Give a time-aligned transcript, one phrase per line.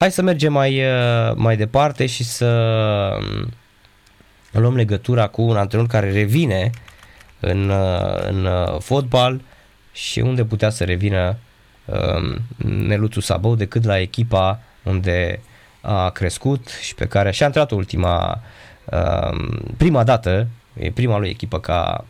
[0.00, 2.46] Hai să mergem mai, uh, mai departe și să
[3.18, 3.52] um,
[4.60, 6.70] luăm legătura cu un antrenor care revine
[7.40, 9.40] în, uh, în uh, fotbal
[9.92, 11.36] și unde putea să revină
[11.84, 12.38] um,
[12.86, 15.40] Neluțu Sabou decât la echipa unde
[15.80, 18.40] a crescut și pe care și-a intrat ultima,
[18.84, 20.46] um, prima dată,
[20.80, 22.04] e prima lui echipă ca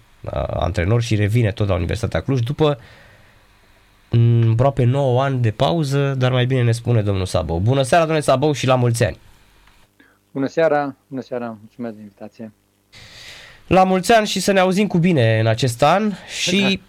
[0.51, 2.79] antrenor și revine tot la Universitatea Cluj după
[4.51, 7.59] aproape 9 ani de pauză, dar mai bine ne spune domnul Sabou.
[7.59, 9.19] Bună seara, domnule Sabou, și la mulți ani!
[10.33, 12.53] Bună seara, bună seara, mulțumesc de invitație!
[13.67, 16.81] La mulți ani și să ne auzim cu bine în acest an și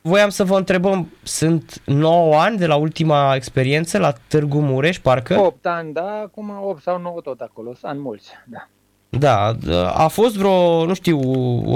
[0.00, 5.40] voiam să vă întrebăm, sunt 9 ani de la ultima experiență la Târgu Mureș, parcă?
[5.40, 8.68] 8 ani, da, acum 8 sau 9 tot acolo, sunt ani mulți, da.
[9.08, 9.56] Da,
[9.94, 11.20] a fost vreo, nu știu,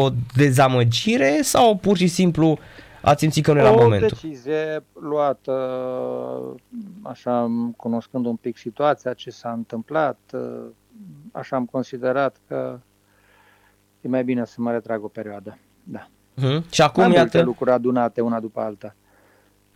[0.03, 2.59] o dezamăgire sau pur și simplu
[3.03, 4.07] ați simțit că nu era o momentul?
[4.07, 5.53] O decizie luată,
[7.03, 10.19] așa, cunoscând un pic situația, ce s-a întâmplat,
[11.33, 12.79] așa am considerat că
[14.01, 15.59] e mai bine să mă retrag o perioadă.
[15.83, 16.07] Da.
[16.37, 16.71] Uh-huh.
[16.71, 17.21] Și acum, Am iată...
[17.23, 18.95] multe lucruri adunate una după alta.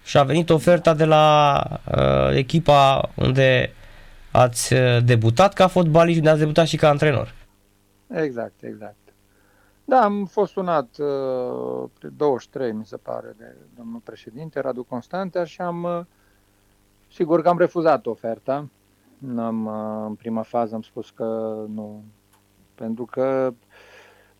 [0.05, 1.63] Și a venit oferta de la
[1.97, 3.73] uh, echipa unde
[4.31, 7.35] ați uh, debutat ca fotbalist, unde ați debutat și ca antrenor.
[8.15, 8.97] Exact, exact.
[9.93, 15.61] Da, am fost sunat uh, 23, mi se pare, de domnul președinte, Radu Constantea și
[15.61, 16.01] am, uh,
[17.11, 18.69] sigur că am refuzat oferta.
[19.37, 21.25] Am, uh, în prima fază am spus că
[21.69, 22.05] nu,
[22.75, 23.55] pentru că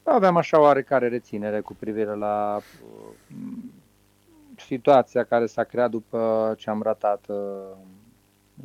[0.03, 3.39] aveam așa oarecare reținere cu privire la uh,
[4.57, 7.77] situația care s-a creat după ce am ratat uh,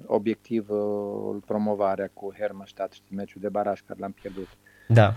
[0.06, 4.48] obiectivul promovarea cu Hermannstadt, știi, meciul de baraj care l-am pierdut.
[4.88, 5.14] Da.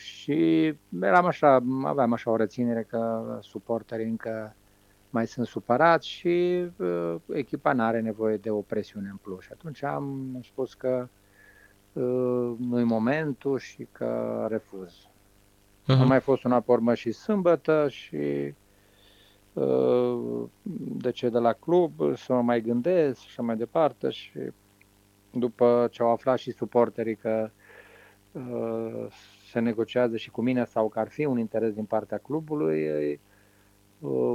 [0.00, 4.54] Și eram așa, aveam așa o reținere că suporterii încă
[5.10, 9.42] mai sunt supărați și uh, echipa nu are nevoie de o presiune în plus.
[9.42, 11.08] Și atunci am spus că
[11.92, 14.92] uh, nu-i momentul și că refuz.
[15.82, 16.00] Uh-huh.
[16.00, 18.54] Am mai fost un aport și sâmbătă și
[19.52, 24.38] uh, de ce de la club să mă mai gândesc și așa mai departe și
[25.30, 27.50] după ce au aflat și suporterii că
[28.32, 29.06] uh,
[29.50, 33.18] se negociază și cu mine sau că ar fi un interes din partea clubului, uh,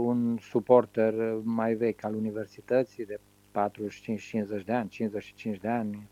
[0.05, 3.19] un suporter mai vechi al universității de
[3.51, 6.09] 45-50 de ani, 55 de ani,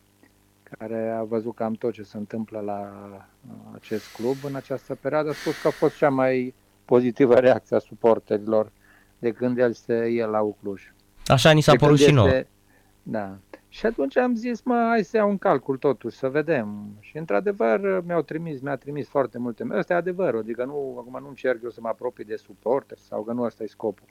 [0.63, 2.79] care a văzut cam tot ce se întâmplă la
[3.47, 6.53] uh, acest club în această perioadă, a spus că a fost cea mai
[6.85, 8.71] pozitivă reacție a suporterilor
[9.19, 10.93] de când el este el la Ucluj.
[11.25, 12.43] Așa ni s-a părut și nouă.
[13.03, 13.37] Da.
[13.73, 16.97] Și atunci am zis, mă, hai să iau un calcul totuși, să vedem.
[16.99, 19.67] Și într-adevăr mi-au trimis, mi-a trimis foarte multe.
[19.71, 23.23] Ăsta e adevărul, adică nu, acum nu încerc eu să mă apropii de suporter sau
[23.23, 24.07] că nu ăsta e scopul.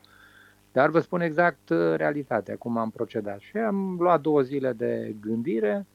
[0.72, 3.38] Dar vă spun exact uh, realitatea, cum am procedat.
[3.38, 5.86] Și am luat două zile de gândire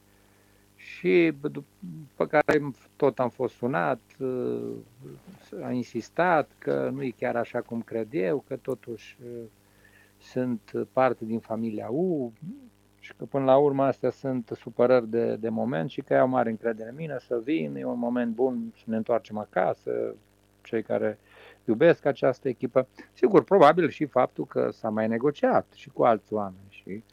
[0.76, 4.74] și după care tot am fost sunat, uh,
[5.64, 9.44] a insistat că nu e chiar așa cum cred eu, că totuși uh,
[10.18, 12.34] sunt parte din familia U,
[13.08, 16.50] și că până la urmă astea sunt supărări de, de moment și că au mare
[16.50, 20.16] încredere în mine să vin, e un moment bun să ne întoarcem acasă,
[20.64, 21.20] cei care
[21.66, 22.88] iubesc această echipă.
[23.14, 27.04] Sigur, probabil și faptul că s-a mai negociat și cu alți oameni și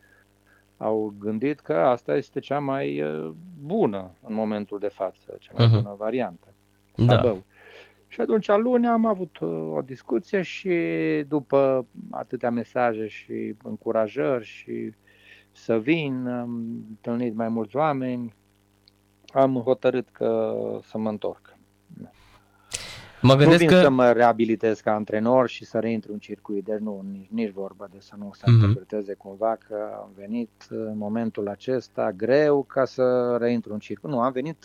[0.76, 5.66] au gândit că asta este cea mai uh, bună în momentul de față, cea mai
[5.66, 5.82] uh-huh.
[5.82, 6.46] bună variantă.
[6.96, 7.36] Da.
[8.08, 10.74] Și atunci luni am avut uh, o discuție și
[11.28, 14.92] după atâtea mesaje și încurajări și
[15.54, 18.34] să vin, am întâlnit mai mulți oameni,
[19.32, 21.56] am hotărât că să mă întorc.
[23.20, 23.82] Mă gândesc nu vin că...
[23.82, 27.86] să mă reabilitez ca antrenor și să reintru în circuit, deci nu, nici, nici vorba
[27.90, 28.52] de să nu se mm-hmm.
[28.52, 34.12] interpreteze cumva că am venit în momentul acesta greu ca să reintru în circuit.
[34.12, 34.64] Nu, am venit,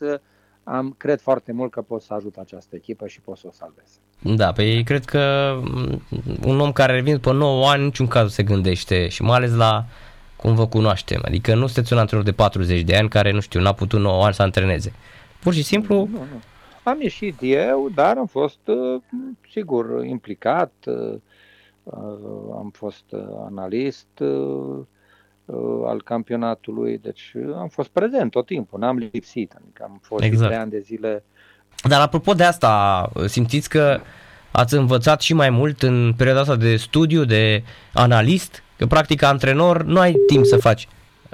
[0.64, 4.00] am, cred foarte mult că pot să ajut această echipă și pot să o salvez.
[4.38, 5.54] Da, păi cred că
[6.46, 9.86] un om care revine după 9 ani, niciun caz se gândește și mai ales la
[10.42, 11.22] cum vă cunoaștem.
[11.26, 14.26] Adică nu sunteți un antrenor de 40 de ani care, nu știu, n-a putut 9
[14.26, 14.94] ani să antreneze.
[15.40, 15.96] Pur și simplu...
[15.96, 16.42] Nu, nu.
[16.84, 19.02] Am ieșit eu, dar am fost, uh,
[19.52, 21.14] sigur, implicat, uh,
[21.84, 21.94] uh,
[22.58, 23.04] am fost
[23.46, 24.08] analist
[25.86, 30.48] al campionatului, deci am fost prezent tot timpul, n-am lipsit, adică am fost exact.
[30.48, 31.24] trei ani de zile.
[31.84, 34.00] Dar apropo de asta, simțiți că
[34.52, 37.64] ați învățat și mai mult în perioada asta de studiu, de
[37.94, 38.64] analist?
[38.80, 40.88] Că practic antrenor nu ai timp să faci.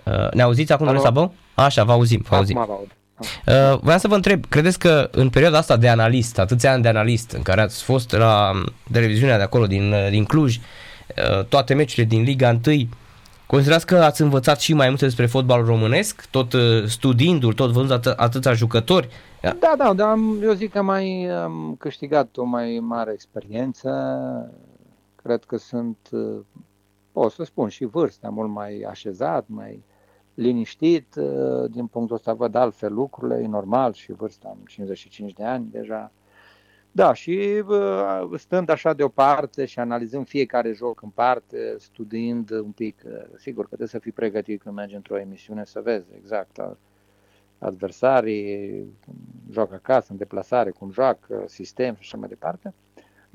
[0.04, 1.34] Uh, ne auziți acum, domnule Sabău?
[1.54, 2.58] Așa, vă auzim, vă auzim.
[2.58, 2.88] Acum
[3.20, 6.88] Uh, vreau să vă întreb, credeți că în perioada asta de analist, atâția ani de
[6.88, 8.52] analist, în care ați fost la
[8.92, 12.88] televiziunea de acolo din, uh, din Cluj, uh, toate meciurile din Liga 1,
[13.46, 18.00] Considerați că ați învățat și mai multe despre fotbalul românesc, tot uh, studiindu-l, tot văzând
[18.00, 19.08] at- atâția jucători?
[19.42, 23.90] Da, da, da, eu zic că mai am câștigat o mai mare experiență.
[25.16, 25.98] Cred că sunt,
[27.16, 29.84] uh, o să spun, și vârsta mult mai așezat, mai
[30.34, 31.16] liniștit.
[31.16, 35.68] Uh, din punctul ăsta văd altfel lucrurile, e normal și vârsta am 55 de ani
[35.72, 36.12] deja.
[36.92, 37.64] Da, și
[38.36, 43.02] stând așa deoparte și analizând fiecare joc în parte, studiind un pic,
[43.38, 46.60] sigur că trebuie să fii pregătit când mergi într-o emisiune să vezi exact
[47.58, 48.86] adversarii,
[49.52, 52.74] joacă acasă, în deplasare, cum joacă, sistem și așa mai departe.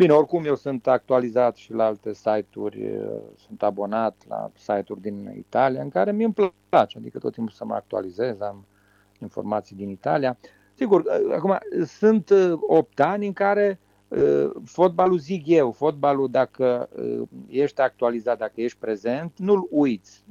[0.00, 3.00] Bine, oricum eu sunt actualizat și la alte site-uri,
[3.36, 6.34] sunt abonat la site-uri din Italia, în care mi-mi
[6.68, 8.66] place, adică tot timpul să mă actualizez, am
[9.20, 10.38] informații din Italia.
[10.74, 12.30] Sigur, acum sunt
[12.60, 13.80] 8 ani în care
[14.64, 16.88] fotbalul, zic eu, fotbalul dacă
[17.48, 20.24] ești actualizat, dacă ești prezent, nu-l uiți.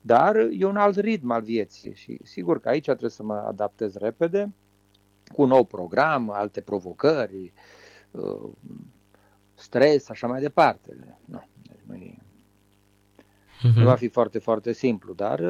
[0.00, 3.94] Dar e un alt ritm al vieții și sigur că aici trebuie să mă adaptez
[3.96, 4.52] repede
[5.34, 7.52] cu un nou program, alte provocări,
[9.64, 10.96] stres, așa mai departe.
[11.24, 13.74] Nu, deci nu, e, uh-huh.
[13.76, 15.40] nu va fi foarte, foarte simplu, dar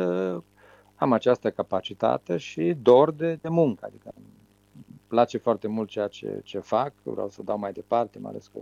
[0.95, 3.85] am această capacitate și dor de, de muncă.
[3.87, 4.27] Adică îmi
[5.07, 8.59] place foarte mult ceea ce, ce fac, vreau să dau mai departe, mai ales că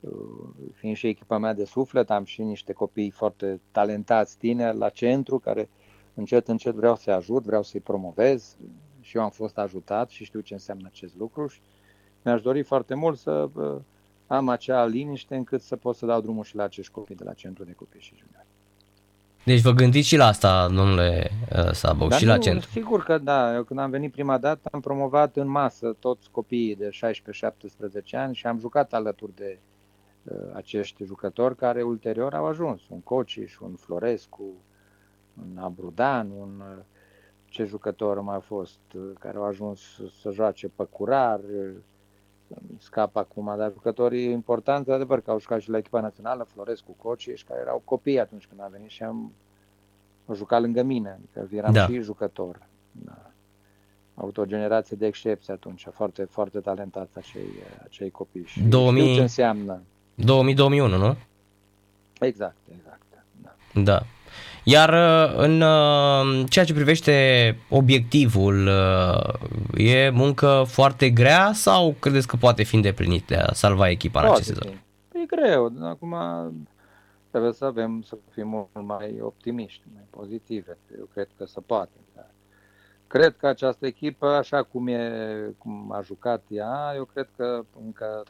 [0.00, 4.88] uh, fiind și echipa mea de suflet, am și niște copii foarte talentați, tineri, la
[4.88, 5.68] centru, care
[6.14, 8.56] încet, încet vreau să-i ajut, vreau să-i promovez
[9.00, 11.60] și eu am fost ajutat și știu ce înseamnă acest lucru și
[12.24, 13.76] mi-aș dori foarte mult să uh,
[14.32, 17.32] am acea liniște încât să pot să dau drumul și la acești copii de la
[17.32, 18.46] centru de copii și juniori.
[19.44, 22.68] Deci vă gândiți și la asta, domnule uh, Sabou, Dar și nu, la centru.
[22.68, 23.54] Sigur că da.
[23.54, 26.92] Eu când am venit prima dată am promovat în masă toți copiii de 16-17
[28.12, 29.58] ani și am jucat alături de
[30.22, 32.80] uh, acești jucători care ulterior au ajuns.
[32.88, 34.52] Un Cociș, un Florescu,
[35.34, 36.82] un Abrudan, un uh,
[37.44, 39.80] ce jucător mai a fost, uh, care au ajuns
[40.20, 41.40] să joace pe curar,
[42.78, 47.42] scap acum, dar jucătorii importanți, adevăr, că au jucat și la echipa națională, Florescu, Cociș,
[47.42, 49.32] care erau copii atunci când am venit și am
[50.34, 51.86] jucat lângă mine, adică eram da.
[51.86, 52.58] și jucător.
[52.92, 53.30] Da.
[54.14, 57.48] Au avut o generație de excepție atunci, foarte, foarte talentați acei,
[57.84, 59.02] acei copii și 2000...
[59.02, 59.80] știu ce înseamnă.
[60.20, 60.24] 2000-2001,
[60.98, 61.16] nu?
[62.20, 63.02] Exact, exact.
[63.42, 63.82] Da.
[63.82, 64.02] da.
[64.64, 67.14] Iar uh, în uh, ceea ce privește
[67.68, 69.34] obiectivul, uh,
[69.74, 74.30] e muncă foarte grea sau credeți că poate fi îndeplinit de a salva echipa în
[74.30, 74.82] acest sezon?
[75.12, 76.14] E greu, acum
[77.30, 80.78] trebuie să avem, să fim mult mai optimiști, mai pozitive.
[80.98, 81.96] Eu cred că se poate.
[82.14, 82.30] Dar
[83.06, 85.10] cred că această echipă, așa cum, e,
[85.58, 88.28] cum a jucat ea, eu cred că încă 3-4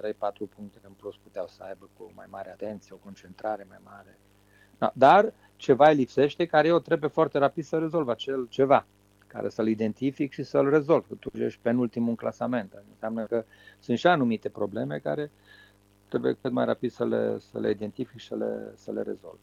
[0.56, 4.19] puncte în plus puteau să aibă cu mai mare atenție, o concentrare mai mare.
[4.80, 8.86] Da, dar ceva îi lipsește care eu trebuie foarte rapid să rezolv acel ceva,
[9.26, 11.04] care să-l identific și să-l rezolv.
[11.08, 12.72] Că tu ești penultimul în clasament.
[12.92, 13.44] Înseamnă că
[13.80, 15.30] sunt și anumite probleme care
[16.08, 19.38] trebuie cât mai rapid să le, să le identific și să le, să le rezolv.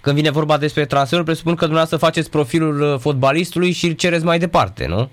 [0.00, 4.24] Când vine vorba despre transferul, presupun că dumneavoastră faceți profilul uh, fotbalistului și îl cereți
[4.24, 5.10] mai departe, nu?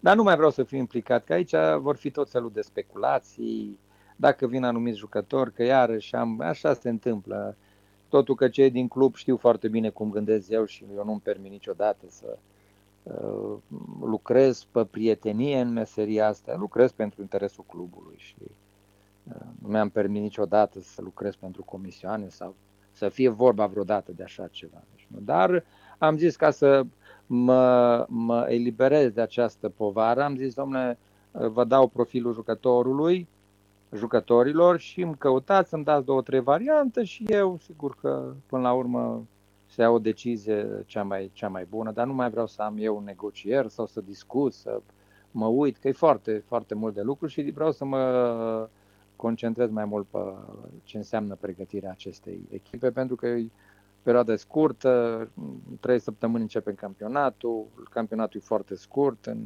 [0.00, 3.78] Dar nu mai vreau să fiu implicat, că aici vor fi tot felul de speculații,
[4.16, 7.56] dacă vin anumiți jucători, că iarăși am, așa se întâmplă.
[8.10, 11.50] Totul că cei din club știu foarte bine cum gândesc eu și eu nu-mi permit
[11.50, 12.38] niciodată să
[13.02, 13.56] uh,
[14.00, 20.20] lucrez pe prietenie în meseria asta, lucrez pentru interesul clubului și uh, nu mi-am permis
[20.20, 22.54] niciodată să lucrez pentru comisioane sau
[22.92, 24.82] să fie vorba vreodată de așa ceva.
[24.94, 25.64] Deci, Dar
[25.98, 26.82] am zis ca să
[27.26, 30.98] mă, mă eliberez de această povară, am zis, domnule,
[31.30, 33.28] vă dau profilul jucătorului,
[33.94, 38.72] jucătorilor și îmi căutați, să-mi dați două, trei variante și eu, sigur că până la
[38.72, 39.26] urmă
[39.66, 42.74] se ia o decizie cea mai, cea mai bună, dar nu mai vreau să am
[42.78, 44.80] eu un negocier sau să discut, să
[45.30, 48.68] mă uit, că e foarte, foarte mult de lucru și vreau să mă
[49.16, 50.18] concentrez mai mult pe
[50.82, 53.50] ce înseamnă pregătirea acestei echipe, pentru că e
[54.02, 55.28] perioada scurtă,
[55.80, 59.38] trei săptămâni începem campionatul, campionatul e foarte scurt, în,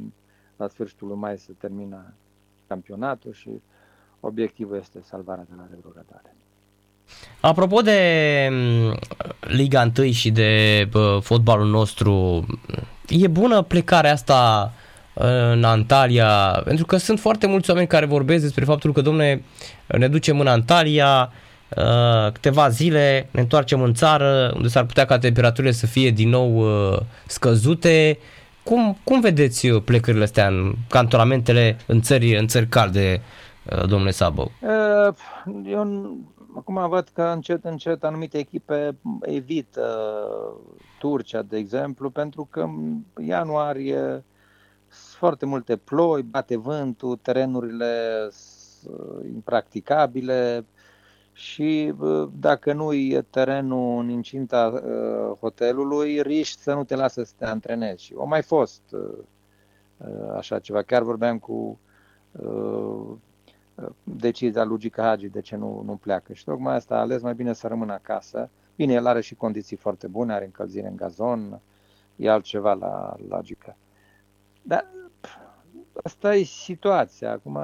[0.55, 2.13] la sfârșitul lui mai se termină
[2.67, 3.61] campionatul și
[4.25, 6.35] obiectivul este salvarea de la retrogradare.
[7.39, 7.99] Apropo de
[8.51, 8.97] mm,
[9.39, 12.45] Liga 1 și de bă, fotbalul nostru,
[13.07, 14.71] e bună plecarea asta
[15.51, 19.43] în Antalya, pentru că sunt foarte mulți oameni care vorbesc despre faptul că, domne,
[19.87, 21.31] ne ducem în Antalya,
[22.33, 26.65] câteva zile, ne întoarcem în țară, unde s-ar putea ca temperaturile să fie din nou
[27.25, 28.17] scăzute.
[28.63, 34.51] Cum, cum vedeți plecările astea în cantonamentele în țări, în țări calde Uh, domnule Sabo?
[34.61, 35.15] Uh,
[35.65, 36.17] eu
[36.55, 40.09] acum văd că încet, încet anumite echipe evită
[40.99, 44.23] Turcia, de exemplu, pentru că în ianuarie
[44.87, 50.65] sunt foarte multe ploi, bate vântul, terenurile sunt impracticabile
[51.31, 51.93] și
[52.39, 57.45] dacă nu e terenul în incinta uh, hotelului, riști să nu te lasă să te
[57.45, 58.03] antrenezi.
[58.03, 60.81] Și o mai fost uh, așa ceva.
[60.81, 61.79] Chiar vorbeam cu
[64.03, 66.33] decizia lui Gica Hagi de ce nu, nu pleacă.
[66.33, 68.49] Și tocmai asta a ales mai bine să rămână acasă.
[68.75, 71.59] Bine, el are și condiții foarte bune, are încălzire în gazon,
[72.15, 73.75] e altceva la, la Gica.
[74.61, 74.85] Dar
[76.03, 77.31] asta e situația.
[77.31, 77.59] Acum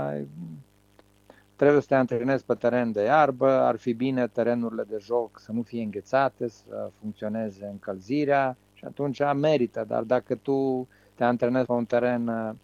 [1.56, 5.52] trebuie să te antrenezi pe teren de iarbă, ar fi bine terenurile de joc să
[5.52, 9.86] nu fie înghețate, să funcționeze încălzirea și atunci merită.
[9.88, 12.56] Dar dacă tu te antrenezi pe un teren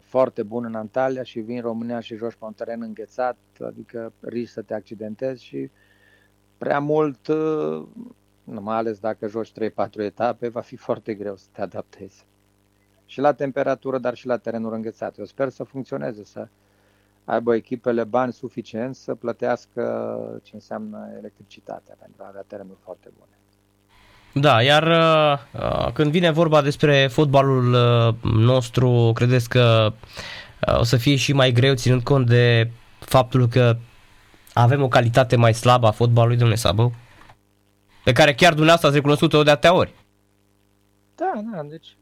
[0.00, 4.12] foarte bun în Antalya și vin în România și joci pe un teren înghețat, adică
[4.20, 5.70] risci să te accidentezi și
[6.58, 7.28] prea mult,
[8.44, 9.52] mai ales dacă joci 3-4
[9.96, 12.26] etape, va fi foarte greu să te adaptezi.
[13.06, 15.14] Și la temperatură, dar și la terenuri înghețate.
[15.18, 16.48] Eu sper să funcționeze, să
[17.24, 23.38] aibă echipele bani suficienți să plătească ce înseamnă electricitatea pentru a avea terenuri foarte bune.
[24.34, 24.86] Da, iar
[25.52, 29.92] uh, când vine vorba despre fotbalul uh, nostru, credeți că
[30.68, 33.76] uh, o să fie și mai greu ținând cont de faptul că
[34.52, 36.92] avem o calitate mai slabă a fotbalului, domnule Sabău?
[38.04, 39.94] Pe care chiar dumneavoastră ați recunoscut-o de atâtea ori.
[41.14, 41.96] Da, da, deci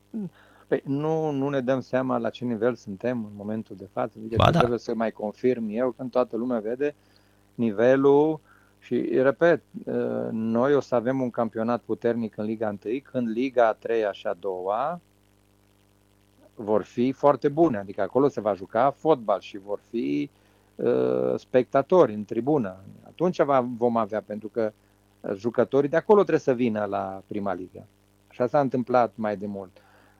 [0.67, 4.13] păi, nu, nu ne dăm seama la ce nivel suntem în momentul de față.
[4.19, 4.59] Adică ba, da.
[4.59, 6.95] trebuie să mai confirm eu când toată lumea vede
[7.55, 8.41] nivelul
[8.83, 13.69] și, repet, ă, noi o să avem un campionat puternic în Liga 1, când Liga
[13.69, 14.53] a 3 și a 2
[16.55, 20.31] vor fi foarte bune, adică acolo se va juca fotbal și vor fi
[20.75, 22.77] uh, spectatori în tribună.
[23.03, 24.73] Atunci va, vom avea, pentru că
[25.35, 27.87] jucătorii de acolo trebuie să vină la prima ligă.
[28.29, 29.71] Așa s-a întâmplat mai de mult.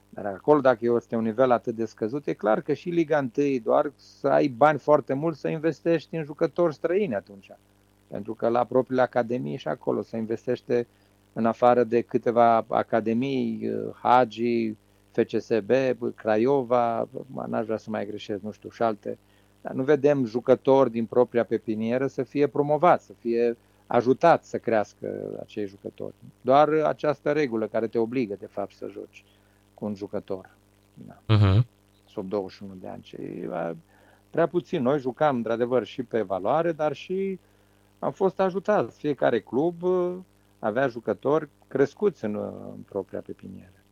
[0.09, 3.57] Dar acolo, dacă este un nivel atât de scăzut, e clar că și Liga 1,
[3.63, 7.51] doar să ai bani foarte mulți să investești în jucători străini atunci.
[8.13, 10.87] Pentru că la propriile academii și acolo se investește
[11.33, 14.73] în afară de câteva academii, uh, Hagi,
[15.11, 15.71] FCSB,
[16.15, 17.07] Craiova,
[17.47, 19.17] n-aș vrea să mai greșesc, nu știu, și alte.
[19.61, 25.37] Dar nu vedem jucători din propria pepinieră să fie promovați, să fie ajutați să crească
[25.41, 26.13] acei jucători.
[26.41, 29.23] Doar această regulă care te obligă, de fapt, să joci
[29.73, 30.49] cu un jucător.
[30.93, 31.37] Da.
[31.37, 31.63] Uh-huh.
[32.07, 33.03] Sub 21 de ani.
[33.03, 33.17] Și,
[34.29, 34.81] prea puțin.
[34.81, 37.39] Noi jucam, într-adevăr, și pe valoare, dar și
[38.03, 38.97] am fost ajutați.
[38.97, 40.15] Fiecare club uh,
[40.59, 43.83] avea jucători crescuți în, uh, în propria pepinieră.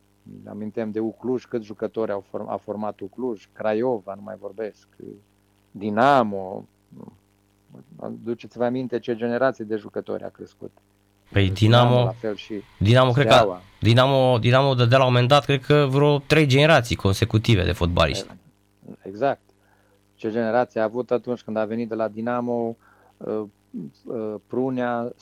[0.48, 4.88] Amintem de Ucluj, câți jucători au form, a format Ucluj, Craiova, nu mai vorbesc,
[5.70, 6.64] Dinamo.
[8.22, 10.70] Duceți-vă aminte ce generație de jucători a crescut.
[11.30, 15.12] Păi Dinamo, Dinamo, la fel și Dinamo cred că Dinamo, Dinamo de, de la un
[15.12, 18.26] moment dat, cred că vreo trei generații consecutive de fotbaliști.
[19.02, 19.40] Exact.
[20.14, 22.76] Ce generație a avut atunci când a venit de la Dinamo
[23.72, 25.12] uh, Uh, Prunea,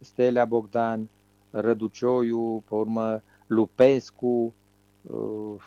[0.00, 1.08] Stelea Bogdan,
[1.50, 4.54] Răducioiu, pe urmă Lupescu,
[5.02, 5.62] uh,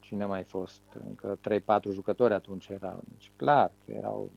[0.00, 0.80] cine mai fost?
[1.08, 3.02] Încă 3-4 jucători atunci erau.
[3.12, 4.30] Deci clar că erau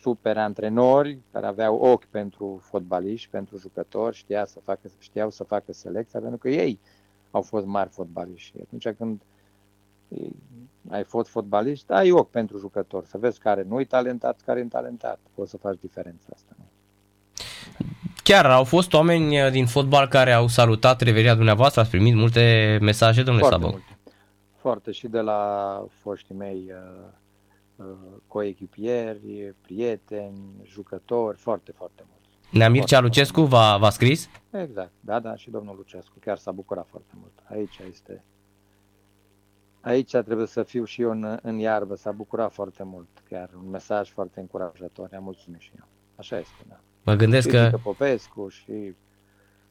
[0.00, 5.72] super antrenori care aveau ochi pentru fotbaliști, pentru jucători, știa să facă, știau să facă
[5.72, 6.78] selecția, pentru că ei
[7.30, 8.60] au fost mari fotbaliști.
[8.60, 9.20] Atunci când
[10.90, 14.64] ai fost fotbalist, ai ochi pentru jucător, să vezi care nu e talentat, care e
[14.64, 15.18] talentat.
[15.34, 16.54] Poți să faci diferența asta.
[16.58, 16.64] Nu?
[18.22, 22.78] Chiar au fost oameni uh, din fotbal care au salutat revenirea dumneavoastră, ați primit multe
[22.80, 23.78] mesaje, domnule Foarte Sabău?
[23.78, 23.98] Multe.
[24.56, 27.06] Foarte și de la foștii mei uh,
[27.76, 27.86] uh,
[28.26, 32.28] coechipieri, prieteni, jucători, foarte, foarte mulți.
[32.50, 34.28] Nea Mircea Lucescu v-a, v-a scris?
[34.50, 37.32] Exact, da, da, și domnul Lucescu chiar s-a bucurat foarte mult.
[37.44, 38.24] Aici este
[39.84, 43.70] Aici trebuie să fiu și eu în, în iarbă, s-a bucurat foarte mult, chiar un
[43.70, 45.86] mesaj foarte încurajator, am mulțumit și eu.
[46.16, 46.80] Așa este, da.
[47.02, 47.78] Mă gândesc și că...
[47.82, 48.94] Popescu și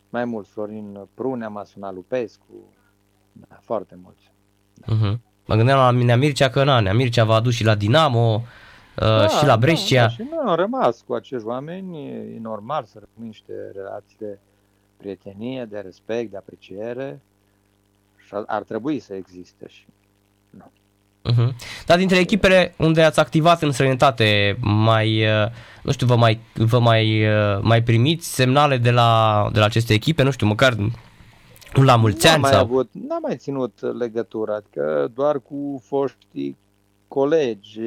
[0.10, 2.74] mai mult, Florin Prunea m-a sunat Lupescu,
[3.32, 4.32] da, foarte mulți.
[4.74, 4.94] Da.
[4.94, 5.20] Uh-huh.
[5.46, 8.42] Mă gândeam la Nea Mircea că na, Nea Mircea v-a adus și la Dinamo uh,
[8.96, 10.02] da, și la Brescia.
[10.02, 14.16] Da, da, și noi am rămas cu acești oameni, e normal să rămân niște relații
[14.20, 14.40] de
[14.98, 17.22] prietenie, de respect, de apreciere
[18.18, 19.86] și ar, ar trebui să existe și
[21.32, 21.56] Uh-huh.
[21.86, 25.52] Dar dintre echipele unde ați activat în străinătate, mai, uh,
[25.84, 29.94] nu știu, vă mai, vă mai, uh, mai primiți semnale de la, de la aceste
[29.94, 30.24] echipe?
[30.24, 30.76] Nu știu, măcar
[31.74, 32.42] la mulți ani?
[32.42, 32.62] N-am mai, sau...
[32.64, 36.58] avut, n-am mai ținut legătura, adică doar cu foștii
[37.08, 37.80] colegi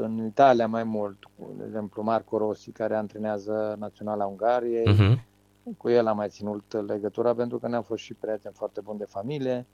[0.00, 1.16] în Italia mai mult,
[1.56, 4.94] de exemplu Marco Rossi, care antrenează Naționala Ungariei.
[4.94, 5.24] Uh-huh.
[5.76, 9.06] Cu el am mai ținut legătura pentru că ne-am fost și prieteni foarte buni de
[9.08, 9.66] familie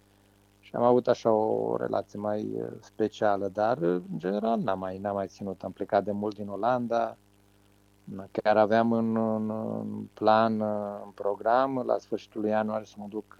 [0.73, 5.26] și am avut așa o relație mai specială, dar în general n-am mai, n-am mai
[5.26, 5.62] ținut.
[5.62, 7.17] Am plecat de mult din Olanda,
[8.31, 10.61] chiar aveam în, în, în plan,
[11.05, 13.37] în program, la sfârșitul ianuarie să mă duc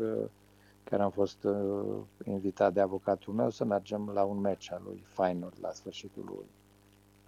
[0.85, 5.03] Chiar am fost uh, invitat de avocatul meu să mergem la un meci al lui
[5.07, 6.47] Feyenoord la sfârșitul lui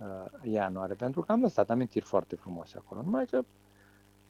[0.09, 3.03] uh, ianuarie, pentru că am lăsat amintiri foarte frumoase acolo.
[3.03, 3.43] Numai că,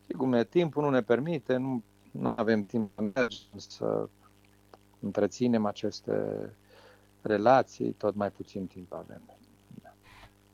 [0.06, 4.08] sigur, timpul nu ne permite, nu, nu avem timp să mergem, să
[5.04, 6.12] întreținem aceste
[7.22, 9.20] relații, tot mai puțin timp avem.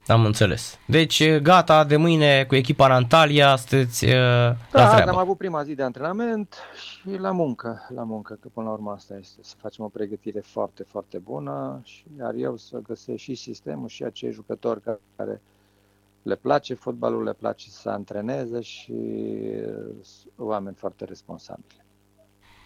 [0.06, 0.78] Am înțeles.
[0.86, 5.10] Deci gata, de mâine cu echipa în Antalya, sunteți uh, da, la treabă.
[5.10, 8.90] am avut prima zi de antrenament și la muncă, la muncă, că până la urmă
[8.90, 13.34] asta este, să facem o pregătire foarte, foarte bună și iar eu să găsesc și
[13.34, 14.80] sistemul și acei jucători
[15.16, 15.40] care
[16.22, 18.94] le place fotbalul, le place să antreneze și
[20.36, 21.84] oameni foarte responsabili.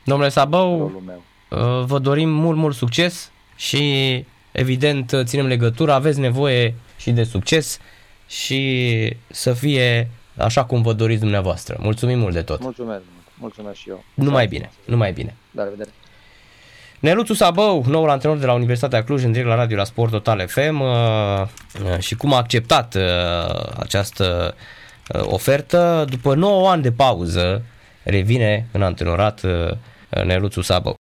[0.04, 1.14] Domnule Sabău, uh,
[1.84, 7.78] vă dorim mult, mult succes și evident ținem legătura, aveți nevoie și de succes
[8.26, 11.76] și să fie așa cum vă doriți dumneavoastră.
[11.80, 12.60] Mulțumim mult de tot.
[12.60, 13.02] Mulțumesc,
[13.38, 14.04] mulțumesc și eu.
[14.14, 15.36] Numai bine, numai bine.
[15.50, 15.90] La revedere.
[17.04, 20.46] Neluțu Sabău, noul antrenor de la Universitatea Cluj, în direct la radio la Sport Total
[20.48, 23.02] FM uh, uh, și cum a acceptat uh,
[23.78, 24.54] această
[25.20, 26.04] ofertă.
[26.08, 27.62] După 9 ani de pauză,
[28.02, 29.40] revine în antrenorat
[30.24, 30.92] Neluțu Sabău.